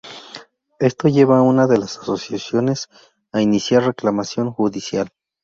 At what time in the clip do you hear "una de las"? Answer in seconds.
1.43-1.99